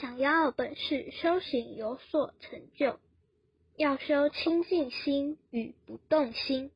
[0.00, 3.00] 想要本事修行有所成就
[3.76, 6.70] 要修清净心与不动心。